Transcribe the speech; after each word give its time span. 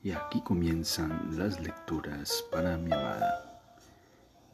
Y 0.00 0.12
aquí 0.12 0.40
comienzan 0.42 1.36
las 1.36 1.58
lecturas 1.60 2.44
para 2.52 2.76
mi 2.76 2.92
amada. 2.92 3.60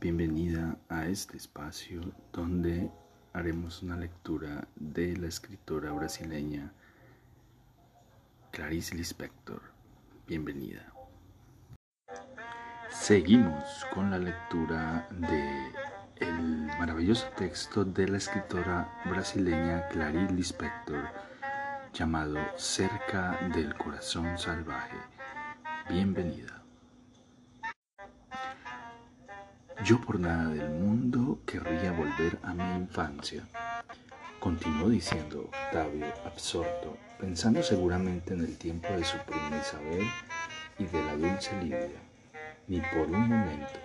Bienvenida 0.01 0.79
a 0.89 1.07
este 1.07 1.37
espacio 1.37 2.01
donde 2.33 2.91
haremos 3.35 3.83
una 3.83 3.95
lectura 3.97 4.67
de 4.75 5.15
la 5.19 5.27
escritora 5.27 5.93
brasileña 5.93 6.73
Clarice 8.53 8.95
Lispector. 8.95 9.61
Bienvenida. 10.27 10.91
Seguimos 12.89 13.85
con 13.93 14.11
la 14.11 14.19
lectura 14.19 15.07
de 15.11 15.73
el 16.27 16.67
maravilloso 16.79 17.27
texto 17.37 17.85
de 17.85 18.09
la 18.09 18.17
escritora 18.17 19.03
brasileña 19.05 19.89
Clarice 19.89 20.33
Lispector 20.33 21.05
llamado 21.93 22.39
Cerca 22.57 23.39
del 23.55 23.75
Corazón 23.77 24.39
Salvaje. 24.39 25.14
Bienvenida. 25.89 26.63
Yo 29.85 30.01
por 30.01 30.19
nada 30.19 30.49
del 30.49 30.71
mundo 30.71 31.41
querría 31.45 31.93
volver 31.93 32.39
a 32.43 32.55
mi 32.55 32.65
infancia, 32.77 33.43
continuó 34.41 34.89
diciendo 34.89 35.51
Octavio, 35.67 36.07
absorto, 36.25 36.97
pensando 37.21 37.63
seguramente 37.63 38.33
en 38.33 38.41
el 38.41 38.57
tiempo 38.57 38.89
de 38.95 39.05
su 39.05 39.19
prima 39.19 39.59
Isabel 39.61 40.07
y 40.79 40.85
de 40.85 41.05
la 41.05 41.17
dulce 41.17 41.51
Lidia, 41.63 42.01
ni 42.67 42.81
por 42.81 43.07
un 43.11 43.29
momento. 43.29 43.79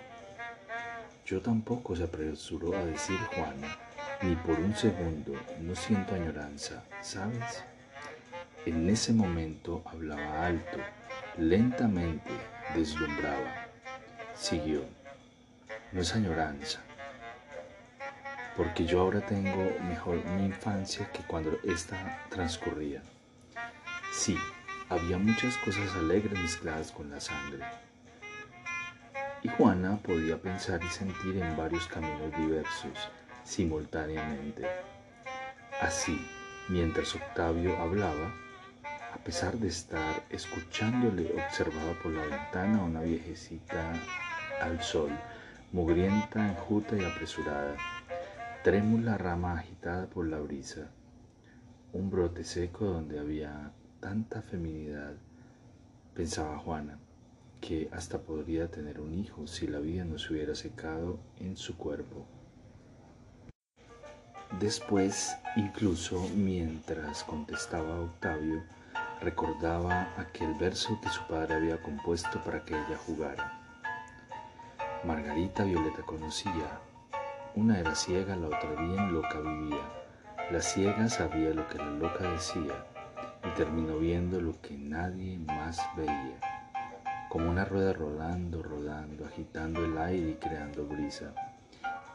Yo 1.26 1.42
tampoco 1.42 1.94
se 1.94 2.04
apresuró 2.04 2.74
a 2.78 2.84
decir 2.86 3.18
Juana, 3.34 3.76
ni 4.22 4.36
por 4.36 4.58
un 4.58 4.74
segundo, 4.74 5.34
no 5.60 5.74
siento 5.74 6.14
añoranza, 6.14 6.82
¿sabes? 7.02 7.62
En 8.64 8.88
ese 8.88 9.12
momento 9.12 9.82
hablaba 9.84 10.46
alto, 10.46 10.78
lentamente, 11.40 12.30
deslumbraba. 12.74 13.66
Siguió. 14.34 14.84
No 15.92 16.02
es 16.02 16.14
añoranza, 16.14 16.80
porque 18.56 18.84
yo 18.84 19.00
ahora 19.00 19.20
tengo 19.22 19.74
mejor 19.88 20.24
mi 20.36 20.46
infancia 20.46 21.10
que 21.10 21.22
cuando 21.22 21.58
ésta 21.64 22.26
transcurría. 22.28 23.02
Sí, 24.12 24.36
había 24.88 25.18
muchas 25.18 25.56
cosas 25.58 25.92
alegres 25.96 26.38
mezcladas 26.38 26.92
con 26.92 27.10
la 27.10 27.20
sangre. 27.20 27.64
Y 29.42 29.48
Juana 29.48 29.96
podía 29.96 30.36
pensar 30.36 30.80
y 30.84 30.88
sentir 30.88 31.38
en 31.38 31.56
varios 31.56 31.86
caminos 31.88 32.36
diversos, 32.36 33.10
simultáneamente. 33.42 34.66
Así, 35.80 36.20
mientras 36.68 37.14
Octavio 37.14 37.76
hablaba, 37.78 38.32
a 39.20 39.22
pesar 39.22 39.58
de 39.58 39.68
estar 39.68 40.24
escuchándole, 40.30 41.30
observaba 41.46 41.92
por 42.02 42.10
la 42.10 42.24
ventana 42.24 42.78
a 42.78 42.84
una 42.84 43.02
viejecita 43.02 43.92
al 44.62 44.82
sol, 44.82 45.10
mugrienta, 45.72 46.48
enjuta 46.48 46.96
y 46.96 47.04
apresurada, 47.04 47.76
trémula 48.64 49.18
rama 49.18 49.58
agitada 49.58 50.06
por 50.06 50.26
la 50.26 50.38
brisa, 50.38 50.88
un 51.92 52.10
brote 52.10 52.44
seco 52.44 52.86
donde 52.86 53.18
había 53.18 53.72
tanta 54.00 54.40
feminidad, 54.40 55.12
pensaba 56.14 56.58
Juana, 56.58 56.98
que 57.60 57.90
hasta 57.92 58.18
podría 58.18 58.70
tener 58.70 59.00
un 59.00 59.14
hijo 59.14 59.46
si 59.46 59.66
la 59.66 59.80
vida 59.80 60.04
no 60.06 60.18
se 60.18 60.32
hubiera 60.32 60.54
secado 60.54 61.18
en 61.38 61.58
su 61.58 61.76
cuerpo. 61.76 62.24
Después, 64.58 65.36
incluso 65.56 66.26
mientras 66.34 67.22
contestaba 67.22 68.00
Octavio, 68.00 68.62
recordaba 69.20 70.08
aquel 70.16 70.54
verso 70.54 70.98
que 71.02 71.10
su 71.10 71.22
padre 71.26 71.54
había 71.54 71.82
compuesto 71.82 72.42
para 72.42 72.64
que 72.64 72.74
ella 72.74 72.96
jugara. 73.06 73.60
Margarita 75.04 75.64
Violeta 75.64 76.02
conocía. 76.02 76.80
Una 77.54 77.78
era 77.78 77.94
ciega, 77.94 78.36
la 78.36 78.46
otra 78.46 78.70
bien 78.80 79.12
loca 79.12 79.40
vivía. 79.40 79.84
La 80.50 80.60
ciega 80.60 81.08
sabía 81.08 81.50
lo 81.50 81.68
que 81.68 81.78
la 81.78 81.90
loca 81.90 82.30
decía 82.30 82.86
y 83.44 83.54
terminó 83.56 83.98
viendo 83.98 84.40
lo 84.40 84.58
que 84.60 84.76
nadie 84.76 85.38
más 85.38 85.80
veía. 85.96 86.40
Como 87.28 87.50
una 87.50 87.64
rueda 87.64 87.92
rodando, 87.92 88.62
rodando, 88.62 89.26
agitando 89.26 89.84
el 89.84 89.96
aire 89.98 90.30
y 90.30 90.34
creando 90.34 90.86
brisa. 90.86 91.32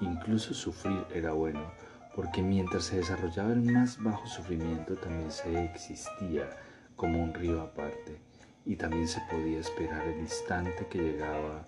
Incluso 0.01 0.53
sufrir 0.53 1.05
era 1.13 1.31
bueno, 1.31 1.71
porque 2.15 2.41
mientras 2.41 2.85
se 2.85 2.97
desarrollaba 2.97 3.53
el 3.53 3.61
más 3.61 4.01
bajo 4.01 4.25
sufrimiento 4.27 4.95
también 4.95 5.31
se 5.31 5.65
existía 5.65 6.49
como 6.95 7.21
un 7.21 7.33
río 7.33 7.61
aparte, 7.61 8.17
y 8.65 8.75
también 8.75 9.07
se 9.07 9.21
podía 9.29 9.59
esperar 9.59 10.05
el 10.07 10.19
instante 10.19 10.87
que 10.89 10.99
llegaba, 10.99 11.65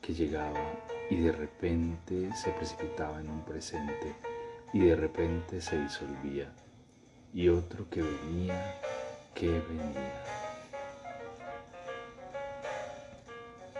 que 0.00 0.14
llegaba, 0.14 0.60
y 1.10 1.16
de 1.16 1.32
repente 1.32 2.30
se 2.34 2.50
precipitaba 2.50 3.20
en 3.20 3.30
un 3.30 3.42
presente, 3.42 4.14
y 4.72 4.80
de 4.80 4.96
repente 4.96 5.60
se 5.60 5.80
disolvía, 5.80 6.52
y 7.32 7.48
otro 7.48 7.88
que 7.88 8.02
venía, 8.02 8.74
que 9.34 9.48
venía. 9.48 10.22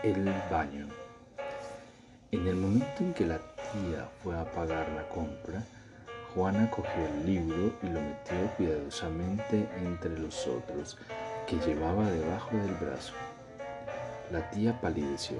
El 0.03 0.25
baño. 0.51 0.87
En 2.31 2.47
el 2.47 2.55
momento 2.55 2.99
en 2.99 3.13
que 3.13 3.25
la 3.25 3.37
tía 3.37 4.09
fue 4.21 4.37
a 4.37 4.45
pagar 4.51 4.89
la 4.89 5.07
compra, 5.09 5.63
Juana 6.33 6.69
cogió 6.69 7.07
el 7.07 7.25
libro 7.25 7.73
y 7.81 7.87
lo 7.87 7.99
metió 8.01 8.47
cuidadosamente 8.57 9.67
entre 9.77 10.17
los 10.19 10.45
otros 10.47 10.97
que 11.47 11.57
llevaba 11.57 12.09
debajo 12.09 12.55
del 12.55 12.73
brazo. 12.75 13.13
La 14.31 14.49
tía 14.51 14.79
palideció. 14.79 15.37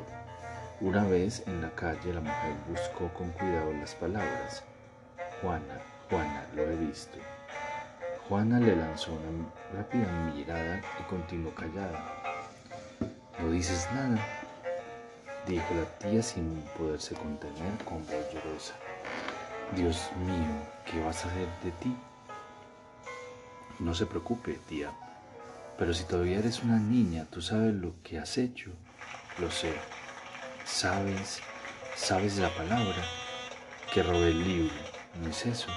Una 0.80 1.04
vez 1.04 1.44
en 1.48 1.62
la 1.62 1.70
calle 1.72 2.14
la 2.14 2.22
mujer 2.22 2.54
buscó 2.70 3.12
con 3.14 3.30
cuidado 3.32 3.74
las 3.74 3.94
palabras. 3.96 4.64
Juana, 5.42 5.82
Juana, 6.10 6.46
lo 6.56 6.64
he 6.64 6.76
visto. 6.76 7.18
Juana 8.28 8.60
le 8.60 8.76
lanzó 8.76 9.12
una 9.12 9.80
rápida 9.80 10.08
mirada 10.34 10.82
y 11.00 11.04
continuó 11.04 11.54
callada. 11.54 12.04
No 13.40 13.52
dices 13.52 13.88
nada, 13.94 14.18
dijo 15.48 15.66
la 15.76 15.86
tía 16.00 16.22
sin 16.22 16.62
poderse 16.78 17.16
contener 17.16 17.74
con 17.86 18.00
voz 18.06 18.34
llorosa. 18.34 18.74
Dios 19.76 20.10
mío, 20.26 20.77
¿qué 20.90 21.00
vas 21.04 21.26
a 21.26 21.30
hacer 21.30 21.48
de 21.64 21.72
ti? 21.72 21.96
No 23.80 23.94
se 23.94 24.06
preocupe, 24.06 24.60
tía, 24.68 24.92
pero 25.78 25.94
si 25.94 26.04
todavía 26.06 26.40
eres 26.40 26.64
una 26.64 26.78
niña, 26.80 27.26
tú 27.30 27.42
sabes 27.42 27.74
lo 27.74 27.94
que 28.04 28.18
has 28.20 28.38
hecho. 28.38 28.72
Lo 29.40 29.52
sé. 29.52 29.74
Sabes, 30.66 31.42
sabes 31.96 32.38
la 32.38 32.50
palabra, 32.56 33.04
que 33.94 34.04
robé 34.04 34.30
el 34.30 34.44
libro, 34.44 34.76
¿no 35.22 35.30
es 35.30 35.46
eso? 35.46 35.70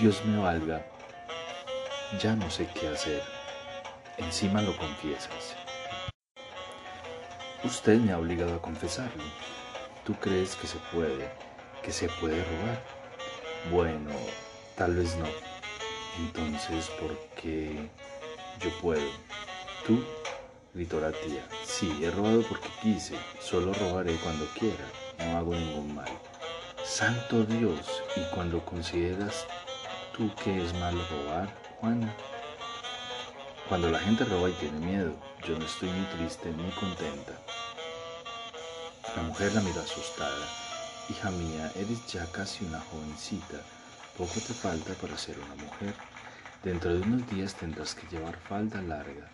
Dios 0.00 0.24
me 0.26 0.38
valga, 0.38 0.86
ya 2.20 2.36
no 2.36 2.50
sé 2.50 2.68
qué 2.74 2.88
hacer. 2.88 3.22
Encima 4.18 4.62
lo 4.62 4.76
confiesas. 4.76 5.56
Usted 7.64 7.98
me 7.98 8.12
ha 8.12 8.18
obligado 8.18 8.54
a 8.54 8.62
confesarlo. 8.62 9.24
¿Tú 10.04 10.14
crees 10.14 10.54
que 10.54 10.66
se 10.66 10.78
puede? 10.92 11.28
que 11.84 11.92
se 11.92 12.08
puede 12.08 12.42
robar. 12.42 12.93
Bueno, 13.70 14.10
tal 14.76 14.94
vez 14.94 15.16
no. 15.16 15.26
Entonces, 16.18 16.90
¿por 17.00 17.16
qué 17.40 17.88
yo 18.60 18.70
puedo? 18.80 19.10
¿Tú? 19.86 20.04
gritó 20.74 21.00
la 21.00 21.12
tía. 21.12 21.46
Sí, 21.64 22.00
he 22.02 22.10
robado 22.10 22.42
porque 22.42 22.68
quise. 22.82 23.16
Solo 23.40 23.72
robaré 23.72 24.16
cuando 24.16 24.46
quiera. 24.58 24.84
No 25.18 25.38
hago 25.38 25.54
ningún 25.54 25.94
mal. 25.94 26.10
Santo 26.84 27.44
Dios, 27.44 28.02
¿y 28.16 28.34
cuando 28.34 28.62
consideras 28.64 29.46
tú 30.14 30.30
que 30.44 30.62
es 30.62 30.74
malo 30.74 31.02
robar, 31.10 31.48
Juana? 31.80 32.14
Cuando 33.68 33.90
la 33.90 33.98
gente 33.98 34.24
roba 34.24 34.50
y 34.50 34.52
tiene 34.52 34.78
miedo, 34.78 35.14
yo 35.48 35.58
no 35.58 35.64
estoy 35.64 35.90
ni 35.90 36.04
triste 36.16 36.50
ni 36.50 36.70
contenta. 36.72 37.32
La 39.16 39.22
mujer 39.22 39.54
la 39.54 39.62
miró 39.62 39.80
asustada 39.80 40.63
Hija 41.06 41.30
mía, 41.30 41.70
eres 41.74 42.06
ya 42.06 42.32
casi 42.32 42.64
una 42.64 42.80
jovencita, 42.80 43.60
poco 44.16 44.40
te 44.40 44.54
falta 44.54 44.94
para 44.94 45.18
ser 45.18 45.38
una 45.38 45.54
mujer. 45.62 45.94
Dentro 46.62 46.94
de 46.94 47.02
unos 47.02 47.28
días 47.30 47.54
tendrás 47.54 47.94
que 47.94 48.06
llevar 48.06 48.38
falda 48.38 48.80
larga. 48.80 49.28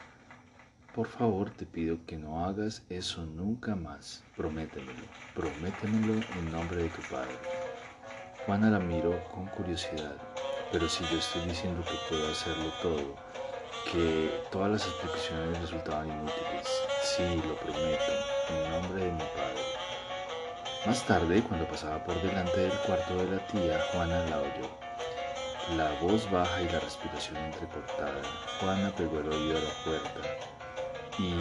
Por 0.92 1.06
favor, 1.06 1.50
te 1.50 1.66
pido 1.66 2.04
que 2.06 2.16
no 2.16 2.44
hagas 2.44 2.82
eso 2.90 3.24
nunca 3.24 3.76
más. 3.76 4.24
Prométemelo, 4.36 5.06
prométemelo 5.32 6.14
en 6.36 6.50
nombre 6.50 6.82
de 6.82 6.88
tu 6.88 7.02
padre. 7.02 7.38
Juana 8.44 8.68
la 8.68 8.80
miró 8.80 9.22
con 9.28 9.46
curiosidad. 9.46 10.16
Pero 10.72 10.88
si 10.88 11.04
yo 11.04 11.18
estoy 11.18 11.42
diciendo 11.42 11.84
que 11.84 11.94
puedo 12.08 12.28
hacerlo 12.32 12.72
todo, 12.82 13.14
que 13.92 14.42
todas 14.50 14.72
las 14.72 14.86
explicaciones 14.88 15.60
resultaban 15.60 16.08
inútiles, 16.08 16.66
sí, 17.04 17.22
lo 17.46 17.54
prometo, 17.60 18.12
en 18.48 18.70
nombre 18.72 19.04
de 19.04 19.12
mi 19.12 19.18
padre. 19.18 19.89
Más 20.86 21.04
tarde, 21.06 21.42
cuando 21.42 21.68
pasaba 21.68 22.02
por 22.02 22.20
delante 22.22 22.58
del 22.58 22.72
cuarto 22.86 23.14
de 23.14 23.36
la 23.36 23.46
tía, 23.48 23.78
Juana 23.92 24.24
la 24.30 24.38
oyó. 24.38 24.68
La 25.76 25.92
voz 26.00 26.30
baja 26.30 26.62
y 26.62 26.70
la 26.70 26.80
respiración 26.80 27.36
entrecortada. 27.36 28.22
Juana 28.58 28.90
pegó 28.96 29.20
el 29.20 29.28
oído 29.28 29.58
a 29.58 29.60
la 29.60 29.84
puerta. 29.84 30.20
y 31.18 31.32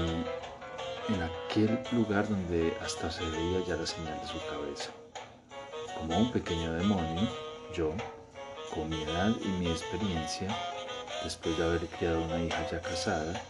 en 1.13 1.23
aquel 1.23 1.79
lugar 1.93 2.27
donde 2.27 2.77
hasta 2.83 3.09
se 3.09 3.23
veía 3.23 3.65
ya 3.65 3.77
la 3.77 3.87
señal 3.87 4.19
de 4.19 4.27
su 4.27 4.45
cabeza. 4.49 4.91
Como 5.95 6.17
un 6.17 6.31
pequeño 6.31 6.73
demonio, 6.73 7.29
yo, 7.73 7.93
con 8.73 8.89
mi 8.89 9.01
edad 9.03 9.31
y 9.41 9.47
mi 9.47 9.71
experiencia, 9.71 10.49
después 11.23 11.57
de 11.57 11.63
haber 11.63 11.87
criado 11.87 12.21
una 12.21 12.43
hija 12.43 12.67
ya 12.69 12.81
casada, 12.81 13.41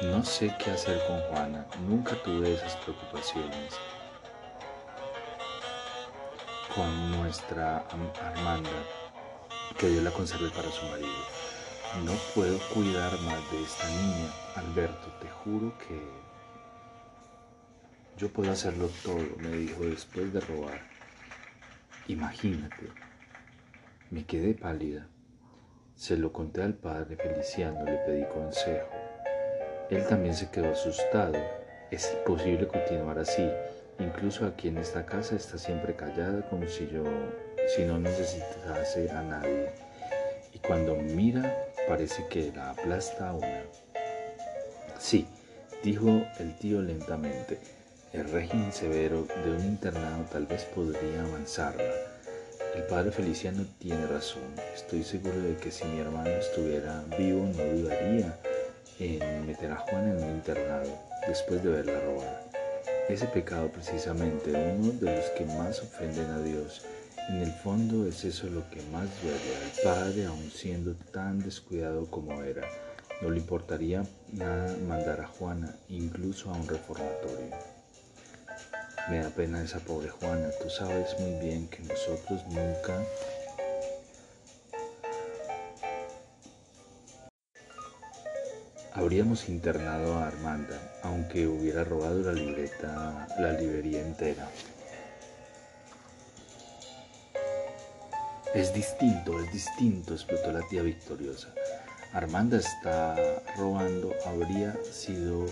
no 0.00 0.24
sé 0.24 0.54
qué 0.58 0.70
hacer 0.70 0.98
con 1.06 1.20
Juana, 1.24 1.66
nunca 1.86 2.14
tuve 2.22 2.54
esas 2.54 2.74
preocupaciones. 2.76 3.74
Con 6.74 7.10
nuestra 7.12 7.86
Armanda, 8.22 8.70
que 9.78 9.88
Dios 9.88 10.02
la 10.04 10.10
conserve 10.10 10.50
para 10.50 10.70
su 10.70 10.84
marido. 10.86 11.08
No 12.04 12.12
puedo 12.34 12.58
cuidar 12.74 13.12
más 13.20 13.50
de 13.50 13.62
esta 13.62 13.88
niña, 13.88 14.30
Alberto, 14.56 15.08
te 15.20 15.28
juro 15.28 15.76
que 15.78 15.98
yo 18.18 18.28
puedo 18.32 18.50
hacerlo 18.50 18.90
todo, 19.04 19.24
me 19.38 19.50
dijo 19.50 19.84
después 19.84 20.32
de 20.32 20.40
robar. 20.40 20.80
Imagínate, 22.08 22.88
me 24.10 24.24
quedé 24.24 24.54
pálida. 24.54 25.06
Se 25.94 26.16
lo 26.16 26.32
conté 26.32 26.62
al 26.62 26.74
padre 26.74 27.16
Feliciano, 27.16 27.84
le 27.84 27.96
pedí 27.98 28.24
consejo. 28.32 28.88
Él 29.90 30.06
también 30.06 30.34
se 30.34 30.50
quedó 30.50 30.72
asustado. 30.72 31.34
Es 31.90 32.12
imposible 32.18 32.66
continuar 32.66 33.18
así. 33.18 33.48
Incluso 33.98 34.46
aquí 34.46 34.68
en 34.68 34.78
esta 34.78 35.04
casa 35.04 35.36
está 35.36 35.58
siempre 35.58 35.94
callada 35.96 36.48
como 36.48 36.68
si 36.68 36.88
yo, 36.88 37.04
si 37.74 37.84
no 37.84 37.98
necesitase 37.98 39.10
a 39.10 39.22
nadie. 39.22 39.70
Y 40.52 40.58
cuando 40.58 40.96
mira, 40.96 41.66
parece 41.86 42.26
que 42.28 42.52
la 42.54 42.70
aplasta 42.70 43.32
una. 43.32 43.62
Sí, 44.98 45.26
dijo 45.82 46.22
el 46.38 46.56
tío 46.58 46.80
lentamente 46.80 47.58
el 48.12 48.26
régimen 48.30 48.72
severo 48.72 49.26
de 49.44 49.50
un 49.50 49.64
internado 49.66 50.24
tal 50.32 50.46
vez 50.46 50.64
podría 50.64 51.22
avanzarla. 51.24 51.92
El 52.74 52.84
padre 52.84 53.12
Feliciano 53.12 53.66
tiene 53.78 54.06
razón. 54.06 54.42
Estoy 54.74 55.04
seguro 55.04 55.38
de 55.38 55.56
que 55.56 55.70
si 55.70 55.84
mi 55.84 56.00
hermano 56.00 56.30
estuviera 56.30 57.04
vivo 57.18 57.44
no 57.44 57.64
dudaría 57.64 58.34
en 58.98 59.46
meter 59.46 59.72
a 59.72 59.76
Juan 59.76 60.08
en 60.08 60.24
un 60.24 60.30
internado 60.36 60.90
después 61.26 61.62
de 61.62 61.68
verla 61.68 62.00
robar. 62.00 62.47
Ese 63.08 63.26
pecado 63.26 63.70
precisamente, 63.70 64.50
uno 64.52 64.92
de 64.92 65.16
los 65.16 65.30
que 65.30 65.46
más 65.46 65.80
ofenden 65.82 66.30
a 66.30 66.42
Dios, 66.42 66.82
en 67.30 67.36
el 67.40 67.50
fondo 67.50 68.06
es 68.06 68.22
eso 68.24 68.48
lo 68.48 68.68
que 68.68 68.82
más 68.92 69.08
duele 69.22 69.56
al 69.64 69.82
padre, 69.82 70.26
aun 70.26 70.50
siendo 70.50 70.94
tan 71.10 71.38
descuidado 71.38 72.06
como 72.10 72.42
era. 72.42 72.68
No 73.22 73.30
le 73.30 73.38
importaría 73.38 74.04
nada 74.32 74.76
mandar 74.86 75.22
a 75.22 75.26
Juana, 75.26 75.74
incluso 75.88 76.50
a 76.50 76.52
un 76.52 76.68
reformatorio. 76.68 77.56
Me 79.08 79.20
da 79.20 79.30
pena 79.30 79.62
esa 79.62 79.78
pobre 79.80 80.10
Juana. 80.10 80.50
Tú 80.62 80.68
sabes 80.68 81.18
muy 81.18 81.32
bien 81.40 81.66
que 81.68 81.82
nosotros 81.84 82.44
nunca 82.48 83.02
habríamos 89.08 89.48
internado 89.48 90.18
a 90.18 90.26
Armanda, 90.26 90.78
aunque 91.02 91.46
hubiera 91.46 91.82
robado 91.82 92.20
la 92.20 92.34
libreta, 92.34 93.26
la 93.38 93.52
librería 93.54 94.06
entera. 94.06 94.46
Es 98.54 98.74
distinto, 98.74 99.40
es 99.42 99.50
distinto, 99.50 100.12
explotó 100.12 100.52
la 100.52 100.60
tía 100.68 100.82
victoriosa. 100.82 101.48
Armanda 102.12 102.58
está 102.58 103.16
robando, 103.56 104.12
habría 104.26 104.76
sido 104.84 105.46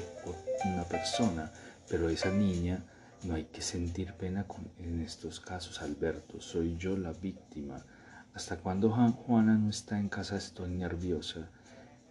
una 0.67 0.85
persona, 0.85 1.51
pero 1.89 2.11
esa 2.11 2.31
niña 2.31 2.85
no 3.23 3.37
hay 3.37 3.45
que 3.45 3.63
sentir 3.63 4.13
pena 4.13 4.45
en 4.81 5.01
estos 5.01 5.41
casos, 5.41 5.81
Alberto. 5.81 6.43
Soy 6.43 6.77
yo 6.77 6.95
la 6.99 7.15
víctima. 7.15 7.83
¿Hasta 8.35 8.59
cuando 8.59 8.91
Juana 8.91 9.55
no 9.55 9.71
está 9.71 9.99
en 9.99 10.11
casa 10.11 10.37
estoy 10.37 10.73
nerviosa? 10.73 11.49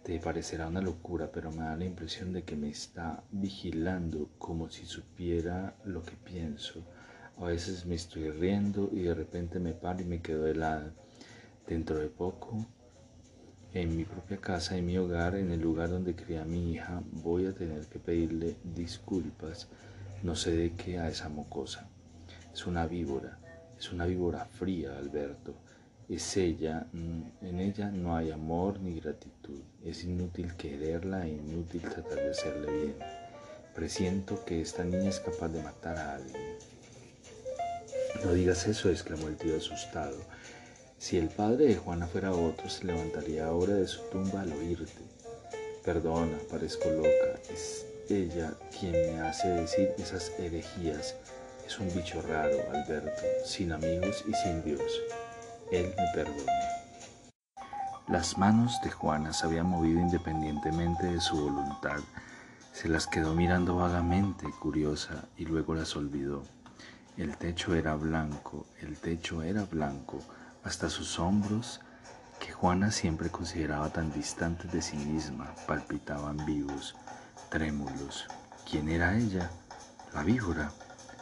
Te 0.06 0.20
parecerá 0.20 0.68
una 0.68 0.80
locura, 0.80 1.32
pero 1.32 1.50
me 1.50 1.64
da 1.64 1.76
la 1.76 1.84
impresión 1.84 2.32
de 2.32 2.44
que 2.44 2.54
me 2.54 2.68
está 2.68 3.24
vigilando 3.32 4.30
como 4.38 4.70
si 4.70 4.86
supiera 4.86 5.74
lo 5.84 6.04
que 6.04 6.14
pienso. 6.14 6.84
A 7.38 7.46
veces 7.46 7.86
me 7.86 7.96
estoy 7.96 8.30
riendo 8.30 8.88
y 8.92 9.02
de 9.02 9.14
repente 9.16 9.58
me 9.58 9.72
paro 9.72 10.02
y 10.02 10.04
me 10.04 10.22
quedo 10.22 10.46
helada. 10.46 10.92
Dentro 11.66 11.98
de 11.98 12.06
poco, 12.06 12.64
en 13.74 13.96
mi 13.96 14.04
propia 14.04 14.36
casa, 14.36 14.78
en 14.78 14.86
mi 14.86 14.96
hogar, 14.96 15.34
en 15.34 15.50
el 15.50 15.60
lugar 15.60 15.90
donde 15.90 16.14
crié 16.14 16.38
a 16.38 16.44
mi 16.44 16.74
hija, 16.74 17.02
voy 17.10 17.46
a 17.46 17.52
tener 17.52 17.86
que 17.86 17.98
pedirle 17.98 18.54
disculpas 18.62 19.66
no 20.22 20.36
sé 20.36 20.52
de 20.52 20.74
qué 20.74 21.00
a 21.00 21.08
esa 21.08 21.28
mocosa. 21.28 21.88
Es 22.54 22.64
una 22.64 22.86
víbora, 22.86 23.40
es 23.76 23.92
una 23.92 24.06
víbora 24.06 24.44
fría, 24.44 24.96
Alberto. 24.96 25.65
Es 26.08 26.36
ella, 26.36 26.86
mm, 26.92 27.46
en 27.46 27.58
ella 27.58 27.90
no 27.90 28.16
hay 28.16 28.30
amor 28.30 28.78
ni 28.78 29.00
gratitud. 29.00 29.60
Es 29.84 30.04
inútil 30.04 30.54
quererla 30.54 31.26
e 31.26 31.30
inútil 31.30 31.80
tratar 31.80 32.18
de 32.18 32.30
hacerle 32.30 32.72
bien. 32.72 32.94
Presiento 33.74 34.44
que 34.44 34.60
esta 34.60 34.84
niña 34.84 35.08
es 35.08 35.18
capaz 35.18 35.48
de 35.48 35.62
matar 35.62 35.98
a 35.98 36.14
alguien. 36.14 36.42
No 38.24 38.32
digas 38.32 38.68
eso, 38.68 38.88
exclamó 38.88 39.26
el 39.26 39.36
tío 39.36 39.56
asustado. 39.56 40.16
Si 40.96 41.18
el 41.18 41.28
padre 41.28 41.66
de 41.66 41.74
Juana 41.74 42.06
fuera 42.06 42.32
otro, 42.32 42.68
se 42.70 42.84
levantaría 42.84 43.46
ahora 43.46 43.74
de 43.74 43.88
su 43.88 44.00
tumba 44.02 44.42
al 44.42 44.52
oírte. 44.52 45.02
Perdona, 45.84 46.38
parezco 46.48 46.88
loca. 46.88 47.40
Es 47.52 47.84
ella 48.08 48.54
quien 48.78 48.92
me 48.92 49.20
hace 49.22 49.48
decir 49.48 49.92
esas 49.98 50.32
herejías. 50.38 51.16
Es 51.66 51.80
un 51.80 51.92
bicho 51.92 52.22
raro, 52.22 52.56
Alberto, 52.72 53.22
sin 53.44 53.72
amigos 53.72 54.24
y 54.28 54.32
sin 54.34 54.62
Dios. 54.62 55.02
Él 55.70 55.92
me 55.96 56.04
perdona. 56.14 56.52
Las 58.08 58.38
manos 58.38 58.80
de 58.84 58.90
Juana 58.90 59.32
se 59.32 59.46
habían 59.46 59.66
movido 59.66 60.00
independientemente 60.00 61.06
de 61.06 61.20
su 61.20 61.36
voluntad. 61.36 61.98
Se 62.72 62.88
las 62.88 63.06
quedó 63.06 63.34
mirando 63.34 63.76
vagamente, 63.76 64.46
curiosa, 64.60 65.24
y 65.36 65.44
luego 65.44 65.74
las 65.74 65.96
olvidó. 65.96 66.42
El 67.16 67.36
techo 67.36 67.74
era 67.74 67.94
blanco, 67.96 68.66
el 68.80 68.96
techo 68.98 69.42
era 69.42 69.64
blanco, 69.64 70.20
hasta 70.62 70.88
sus 70.88 71.18
hombros, 71.18 71.80
que 72.38 72.52
Juana 72.52 72.90
siempre 72.90 73.30
consideraba 73.30 73.88
tan 73.88 74.12
distantes 74.12 74.70
de 74.70 74.82
sí 74.82 74.96
misma, 74.96 75.54
palpitaban 75.66 76.44
vivos 76.46 76.94
trémulos. 77.48 78.26
¿Quién 78.68 78.88
era 78.88 79.16
ella? 79.16 79.50
La 80.12 80.22
víbora. 80.22 80.70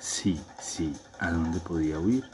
Sí, 0.01 0.41
sí, 0.59 0.95
¿a 1.19 1.31
dónde 1.31 1.61
podía 1.61 1.99
huir? 1.99 2.25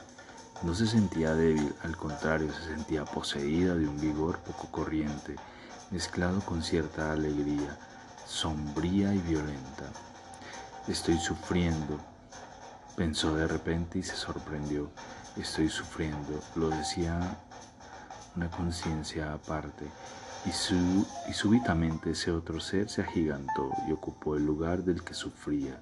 No 0.63 0.75
se 0.75 0.87
sentía 0.87 1.35
débil, 1.35 1.75
al 1.83 1.97
contrario, 1.97 2.53
se 2.53 2.75
sentía 2.75 3.05
poseída 3.07 3.75
de 3.75 3.89
un 3.89 3.99
vigor 3.99 4.39
poco 4.41 4.71
corriente, 4.71 5.37
mezclado 5.91 6.41
con 6.41 6.63
cierta 6.63 7.13
alegría, 7.13 7.79
sombría 8.27 9.15
y 9.15 9.19
violenta. 9.19 9.85
Estoy 10.87 11.19
sufriendo, 11.19 11.99
pensó 12.95 13.35
de 13.35 13.49
repente 13.49 14.01
y 14.01 14.03
se 14.03 14.17
sorprendió. 14.17 14.91
Estoy 15.37 15.71
sufriendo, 15.71 16.39
lo 16.57 16.69
decía 16.69 17.19
una 18.37 18.51
conciencia 18.51 19.33
aparte, 19.33 19.87
y, 20.45 21.33
súbitamente 21.33 22.11
ese 22.11 22.33
otro 22.33 22.61
ser 22.61 22.89
se 22.89 23.03
agigantó 23.03 23.71
y 23.89 23.93
ocupó 23.93 24.37
el 24.37 24.45
lugar 24.45 24.83
del 24.83 25.03
que 25.03 25.15
sufría. 25.15 25.81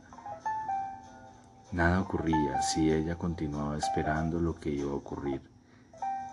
Nada 1.70 2.00
ocurría 2.00 2.62
si 2.62 2.90
ella 2.90 3.16
continuaba 3.16 3.76
esperando 3.76 4.40
lo 4.40 4.54
que 4.54 4.70
iba 4.70 4.90
a 4.90 4.94
ocurrir. 4.94 5.42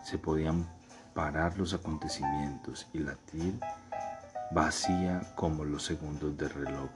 Se 0.01 0.17
podían 0.17 0.65
parar 1.13 1.57
los 1.57 1.73
acontecimientos 1.73 2.87
y 2.93 2.99
latir 2.99 3.59
vacía 4.51 5.21
como 5.35 5.65
los 5.65 5.83
segundos 5.83 6.37
del 6.37 6.51
reloj. 6.51 6.89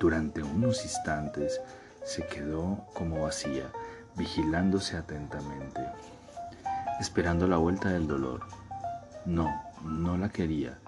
Durante 0.00 0.42
unos 0.42 0.82
instantes 0.82 1.60
se 2.04 2.26
quedó 2.26 2.86
como 2.94 3.22
vacía, 3.22 3.70
vigilándose 4.16 4.96
atentamente, 4.96 5.86
esperando 7.00 7.46
la 7.46 7.58
vuelta 7.58 7.90
del 7.90 8.06
dolor. 8.06 8.46
No, 9.26 9.62
no 9.84 10.16
la 10.16 10.30
quería 10.30 10.78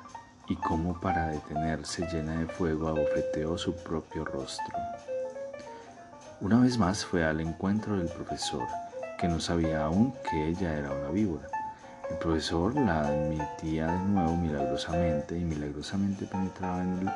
y 0.49 0.57
como 0.57 0.99
para 0.99 1.29
detenerse 1.29 2.07
llena 2.11 2.41
de 2.41 2.47
fuego 2.47 2.89
abofeteó 2.89 3.59
su 3.59 3.75
propio 3.77 4.25
rostro. 4.25 4.75
Una 6.43 6.59
vez 6.59 6.79
más 6.79 7.05
fue 7.05 7.23
al 7.23 7.39
encuentro 7.43 7.99
del 7.99 8.09
profesor, 8.09 8.67
que 9.19 9.29
no 9.29 9.41
sabía 9.41 9.85
aún 9.85 10.15
que 10.31 10.49
ella 10.49 10.75
era 10.75 10.91
una 10.91 11.11
víbora. 11.11 11.47
El 12.09 12.17
profesor 12.17 12.75
la 12.75 13.03
admitía 13.03 13.89
de 13.89 13.99
nuevo 14.07 14.37
milagrosamente 14.39 15.37
y 15.37 15.45
milagrosamente 15.45 16.25
penetraba 16.25 16.81
en 16.81 16.99
el 17.01 17.11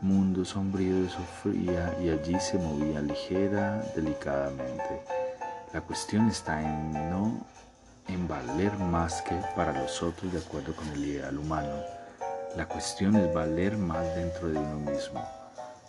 mundo 0.00 0.42
sombrío 0.42 1.02
de 1.02 1.10
Sofía 1.10 1.94
y 2.02 2.08
allí 2.08 2.40
se 2.40 2.56
movía 2.56 3.02
ligera, 3.02 3.84
delicadamente. 3.94 5.02
La 5.74 5.82
cuestión 5.82 6.26
está 6.28 6.62
en 6.62 7.10
no 7.10 7.44
en 8.08 8.26
valer 8.26 8.72
más 8.78 9.20
que 9.20 9.38
para 9.54 9.78
los 9.78 10.02
otros 10.02 10.32
de 10.32 10.38
acuerdo 10.38 10.74
con 10.74 10.88
el 10.88 11.04
ideal 11.04 11.36
humano. 11.36 11.76
La 12.56 12.66
cuestión 12.66 13.16
es 13.16 13.34
valer 13.34 13.76
más 13.76 14.16
dentro 14.16 14.48
de 14.48 14.58
uno 14.58 14.90
mismo. 14.90 15.22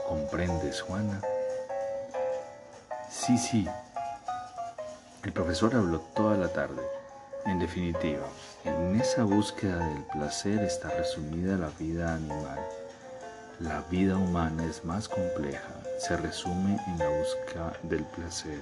¿Comprendes, 0.06 0.82
Juana? 0.82 1.22
Sí, 3.10 3.38
sí. 3.38 3.68
El 5.24 5.32
profesor 5.32 5.76
habló 5.76 6.00
toda 6.16 6.38
la 6.38 6.50
tarde. 6.50 6.82
En 7.46 7.60
definitiva, 7.60 8.28
en 8.66 9.00
esa 9.00 9.24
búsqueda 9.24 9.78
del 9.88 10.04
placer 10.04 10.60
está 10.60 10.90
resumida 10.90 11.58
la 11.58 11.70
vida 11.80 12.16
animal. 12.16 12.60
La 13.60 13.82
vida 13.90 14.18
humana 14.18 14.66
es 14.66 14.84
más 14.84 15.08
compleja, 15.08 15.74
se 16.00 16.18
resume 16.18 16.78
en 16.88 17.00
la 17.00 17.08
búsqueda 17.08 17.74
del 17.84 18.04
placer, 18.04 18.62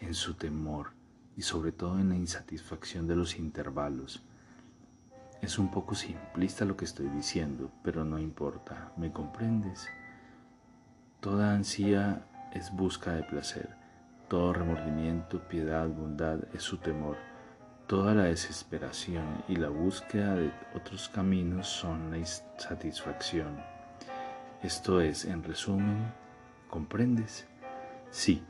en 0.00 0.14
su 0.14 0.34
temor 0.34 0.88
y 1.36 1.42
sobre 1.42 1.72
todo 1.72 1.98
en 1.98 2.10
la 2.10 2.16
insatisfacción 2.16 3.06
de 3.06 3.16
los 3.16 3.38
intervalos. 3.38 4.22
Es 5.40 5.58
un 5.58 5.70
poco 5.70 5.94
simplista 5.94 6.64
lo 6.64 6.76
que 6.76 6.84
estoy 6.84 7.08
diciendo, 7.08 7.70
pero 7.82 8.04
no 8.04 8.18
importa, 8.18 8.92
¿me 8.96 9.12
comprendes? 9.12 9.86
Toda 11.20 11.54
ansía 11.54 12.26
es 12.54 12.70
busca 12.72 13.12
de 13.12 13.22
placer, 13.22 13.68
todo 14.28 14.52
remordimiento, 14.52 15.40
piedad, 15.48 15.88
bondad 15.88 16.38
es 16.54 16.62
su 16.62 16.78
temor, 16.78 17.16
toda 17.86 18.14
la 18.14 18.24
desesperación 18.24 19.44
y 19.48 19.56
la 19.56 19.68
búsqueda 19.68 20.34
de 20.34 20.50
otros 20.74 21.08
caminos 21.08 21.66
son 21.66 22.10
la 22.10 22.18
insatisfacción. 22.18 23.62
Esto 24.62 25.00
es, 25.00 25.24
en 25.24 25.42
resumen, 25.42 26.12
¿comprendes? 26.70 27.46
Sí, 28.10 28.42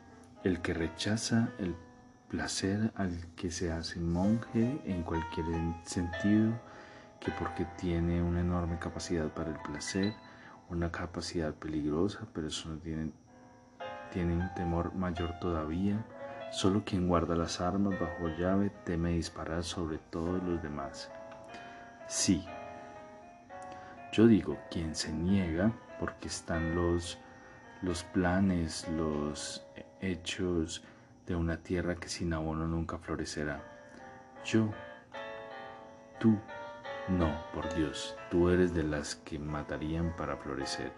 el 0.44 0.60
que 0.60 0.74
rechaza 0.74 1.48
el 1.58 1.74
placer 2.28 2.92
al 2.94 3.26
que 3.36 3.50
se 3.50 3.72
hace 3.72 4.00
monje 4.00 4.80
en 4.84 5.02
cualquier 5.02 5.46
sentido, 5.84 6.52
que 7.20 7.30
porque 7.32 7.66
tiene 7.76 8.22
una 8.22 8.40
enorme 8.40 8.78
capacidad 8.78 9.28
para 9.28 9.50
el 9.50 9.58
placer, 9.60 10.14
una 10.68 10.90
capacidad 10.90 11.54
peligrosa, 11.54 12.26
pero 12.32 12.48
eso 12.48 12.70
no 12.70 12.76
tiene, 12.78 13.12
tiene 14.12 14.34
un 14.34 14.52
temor 14.54 14.94
mayor 14.94 15.38
todavía. 15.40 16.04
Solo 16.50 16.84
quien 16.84 17.08
guarda 17.08 17.34
las 17.34 17.60
armas 17.60 17.98
bajo 17.98 18.28
llave 18.38 18.70
teme 18.84 19.10
disparar 19.12 19.64
sobre 19.64 19.98
todos 19.98 20.42
los 20.42 20.62
demás. 20.62 21.10
Sí, 22.06 22.44
yo 24.12 24.26
digo, 24.26 24.58
quien 24.70 24.94
se 24.94 25.10
niega, 25.10 25.72
porque 25.98 26.28
están 26.28 26.74
los, 26.74 27.18
los 27.80 28.02
planes, 28.02 28.86
los 28.90 29.66
hechos 30.02 30.84
de 31.26 31.34
una 31.34 31.56
tierra 31.56 31.94
que 31.94 32.08
sin 32.08 32.34
abono 32.34 32.66
nunca 32.66 32.98
florecerá. 32.98 33.62
Yo, 34.44 34.68
tú, 36.20 36.36
no, 37.08 37.32
por 37.54 37.72
Dios, 37.74 38.14
tú 38.30 38.50
eres 38.50 38.74
de 38.74 38.82
las 38.82 39.14
que 39.14 39.38
matarían 39.38 40.14
para 40.14 40.36
florecer. 40.36 40.92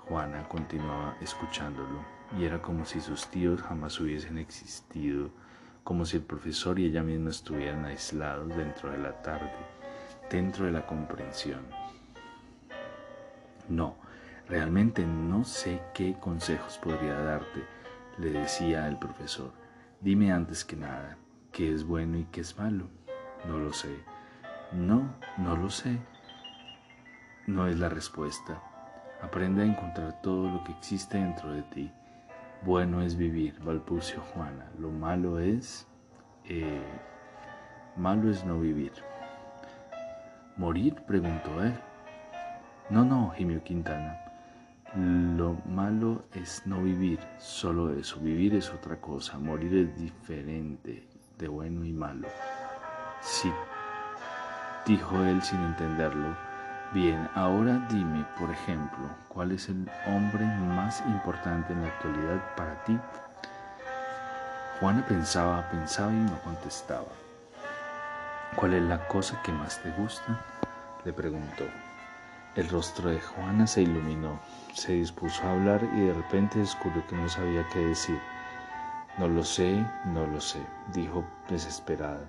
Juana 0.00 0.46
continuaba 0.46 1.16
escuchándolo, 1.22 2.04
y 2.38 2.44
era 2.44 2.62
como 2.62 2.84
si 2.84 3.00
sus 3.00 3.26
tíos 3.28 3.62
jamás 3.62 4.00
hubiesen 4.00 4.38
existido, 4.38 5.30
como 5.84 6.04
si 6.04 6.16
el 6.16 6.22
profesor 6.22 6.78
y 6.78 6.86
ella 6.86 7.02
misma 7.02 7.30
estuvieran 7.30 7.84
aislados 7.84 8.48
dentro 8.56 8.90
de 8.90 8.98
la 8.98 9.22
tarde, 9.22 9.52
dentro 10.30 10.66
de 10.66 10.72
la 10.72 10.86
comprensión. 10.86 11.62
No, 13.68 13.96
realmente 14.48 15.04
no 15.06 15.44
sé 15.44 15.80
qué 15.94 16.14
consejos 16.18 16.78
podría 16.78 17.14
darte, 17.14 17.64
le 18.18 18.30
decía 18.30 18.88
el 18.88 18.98
profesor. 18.98 19.52
Dime 20.00 20.32
antes 20.32 20.64
que 20.64 20.76
nada, 20.76 21.16
qué 21.52 21.72
es 21.72 21.84
bueno 21.84 22.18
y 22.18 22.24
qué 22.24 22.40
es 22.40 22.58
malo. 22.58 22.88
No 23.46 23.58
lo 23.58 23.72
sé. 23.72 23.98
No, 24.72 25.14
no 25.38 25.56
lo 25.56 25.70
sé. 25.70 25.98
No 27.46 27.66
es 27.66 27.78
la 27.78 27.88
respuesta. 27.88 28.62
Aprende 29.20 29.62
a 29.62 29.66
encontrar 29.66 30.20
todo 30.22 30.48
lo 30.48 30.64
que 30.64 30.72
existe 30.72 31.18
dentro 31.18 31.52
de 31.52 31.62
ti. 31.62 31.92
Bueno 32.64 33.02
es 33.02 33.16
vivir, 33.16 33.58
balbuceó 33.64 34.20
Juana. 34.20 34.70
Lo 34.78 34.90
malo 34.90 35.40
es... 35.40 35.88
Eh, 36.44 36.82
malo 37.96 38.30
es 38.30 38.44
no 38.44 38.60
vivir. 38.60 38.92
¿Morir? 40.56 40.94
preguntó 41.06 41.62
él. 41.62 41.74
No, 42.88 43.04
no, 43.04 43.30
gimió 43.30 43.62
Quintana. 43.64 44.16
Lo 44.94 45.56
malo 45.66 46.26
es 46.34 46.64
no 46.66 46.82
vivir, 46.82 47.18
solo 47.38 47.90
eso. 47.98 48.20
Vivir 48.20 48.54
es 48.54 48.70
otra 48.70 49.00
cosa, 49.00 49.38
morir 49.38 49.74
es 49.74 49.96
diferente, 49.96 51.08
de 51.38 51.48
bueno 51.48 51.84
y 51.84 51.92
malo. 51.92 52.28
Sí, 53.22 53.50
dijo 54.86 55.16
él 55.24 55.40
sin 55.42 55.62
entenderlo. 55.62 56.51
Bien, 56.92 57.26
ahora 57.34 57.80
dime, 57.88 58.22
por 58.38 58.50
ejemplo, 58.50 59.08
¿cuál 59.28 59.52
es 59.52 59.70
el 59.70 59.90
hombre 60.06 60.44
más 60.44 61.02
importante 61.06 61.72
en 61.72 61.80
la 61.80 61.88
actualidad 61.88 62.54
para 62.54 62.84
ti? 62.84 62.98
Juana 64.78 65.02
pensaba, 65.06 65.70
pensaba 65.70 66.12
y 66.12 66.16
no 66.16 66.38
contestaba. 66.42 67.08
¿Cuál 68.56 68.74
es 68.74 68.82
la 68.82 69.08
cosa 69.08 69.40
que 69.42 69.52
más 69.52 69.80
te 69.82 69.90
gusta? 69.92 70.38
le 71.06 71.14
preguntó. 71.14 71.64
El 72.56 72.68
rostro 72.68 73.08
de 73.08 73.20
Juana 73.20 73.66
se 73.66 73.80
iluminó, 73.80 74.38
se 74.74 74.92
dispuso 74.92 75.42
a 75.46 75.52
hablar 75.52 75.80
y 75.94 76.00
de 76.00 76.12
repente 76.12 76.58
descubrió 76.58 77.06
que 77.06 77.16
no 77.16 77.26
sabía 77.26 77.66
qué 77.72 77.78
decir. 77.78 78.20
No 79.16 79.28
lo 79.28 79.44
sé, 79.44 79.82
no 80.04 80.26
lo 80.26 80.42
sé, 80.42 80.60
dijo 80.92 81.24
desesperada. 81.48 82.28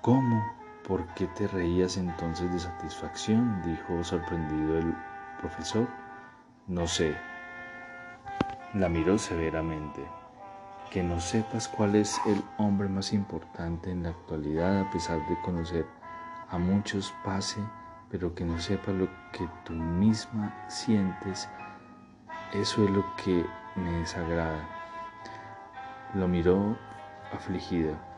¿Cómo? 0.00 0.61
¿Por 0.86 1.06
qué 1.14 1.28
te 1.28 1.46
reías 1.46 1.96
entonces 1.96 2.52
de 2.52 2.58
satisfacción? 2.58 3.62
dijo 3.62 4.02
sorprendido 4.02 4.78
el 4.78 4.94
profesor. 5.40 5.86
No 6.66 6.88
sé. 6.88 7.16
La 8.74 8.88
miró 8.88 9.16
severamente. 9.16 10.04
Que 10.90 11.02
no 11.02 11.20
sepas 11.20 11.68
cuál 11.68 11.94
es 11.94 12.20
el 12.26 12.42
hombre 12.58 12.88
más 12.88 13.12
importante 13.12 13.90
en 13.90 14.02
la 14.02 14.10
actualidad 14.10 14.80
a 14.80 14.90
pesar 14.90 15.18
de 15.28 15.40
conocer 15.42 15.86
a 16.50 16.58
muchos 16.58 17.14
pase, 17.24 17.60
pero 18.10 18.34
que 18.34 18.44
no 18.44 18.58
sepas 18.60 18.94
lo 18.94 19.06
que 19.32 19.48
tú 19.64 19.72
misma 19.72 20.52
sientes, 20.68 21.48
eso 22.52 22.84
es 22.84 22.90
lo 22.90 23.04
que 23.16 23.46
me 23.76 23.90
desagrada. 24.00 24.68
Lo 26.12 26.28
miró 26.28 26.76
afligida. 27.32 28.11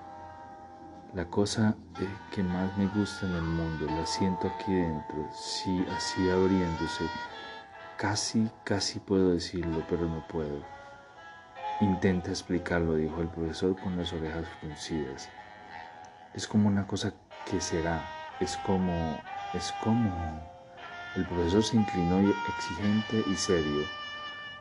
La 1.14 1.26
cosa 1.26 1.76
que 2.33 2.42
más 2.42 2.76
me 2.76 2.88
gusta 2.88 3.25
en 3.25 3.35
el 3.35 3.42
mundo 3.42 3.87
la 3.87 4.04
siento 4.04 4.49
aquí 4.49 4.75
dentro, 4.75 5.28
sí, 5.33 5.87
así 5.97 6.28
abriéndose. 6.28 7.09
Casi, 7.97 8.50
casi 8.64 8.99
puedo 8.99 9.30
decirlo, 9.30 9.85
pero 9.88 10.09
no 10.09 10.26
puedo. 10.26 10.61
Intenta 11.80 12.30
explicarlo, 12.30 12.97
dijo 12.97 13.21
el 13.21 13.28
profesor 13.28 13.80
con 13.80 13.97
las 13.97 14.12
orejas 14.12 14.44
fruncidas. 14.59 15.28
Es 16.35 16.49
como 16.49 16.66
una 16.66 16.85
cosa 16.85 17.14
que 17.49 17.61
será, 17.61 18.02
es 18.40 18.56
como, 18.66 19.16
es 19.52 19.73
como... 19.85 20.11
El 21.14 21.25
profesor 21.26 21.62
se 21.62 21.76
inclinó 21.76 22.28
exigente 22.49 23.23
y 23.30 23.37
serio. 23.37 23.83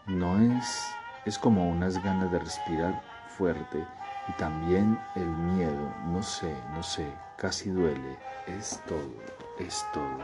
No 0.06 0.40
es, 0.40 0.94
es 1.26 1.40
como 1.40 1.68
unas 1.68 1.98
ganas 2.04 2.32
de 2.32 2.38
respirar 2.38 3.02
fuerte 3.28 3.84
y 4.28 4.32
también 4.34 5.00
el 5.16 5.28
miedo, 5.28 5.94
no 6.08 6.24
sé, 6.24 6.56
no 6.74 6.82
sé, 6.84 7.12
casi 7.38 7.70
duele. 7.70 8.18
Es 8.48 8.82
todo, 8.88 9.14
es 9.60 9.86
todo. 9.94 10.20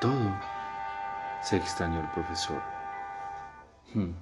Todo, 0.00 0.36
se 1.42 1.56
extrañó 1.56 2.00
el 2.00 2.08
profesor. 2.08 2.60
Hmm. 3.94 4.12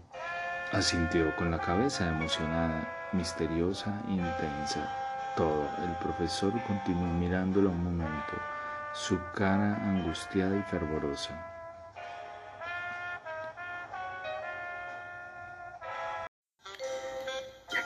Asintió 0.72 1.34
con 1.36 1.50
la 1.50 1.58
cabeza 1.58 2.08
emocionada, 2.08 2.88
misteriosa, 3.12 3.92
intensa. 4.08 4.88
Todo. 5.36 5.68
El 5.82 5.92
profesor 5.96 6.52
continuó 6.66 7.06
mirándolo 7.14 7.70
un 7.70 7.84
momento, 7.84 8.32
su 8.92 9.18
cara 9.34 9.76
angustiada 9.76 10.56
y 10.56 10.62
fervorosa. 10.62 11.49